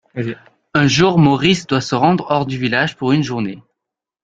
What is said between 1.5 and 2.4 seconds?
doit se rendre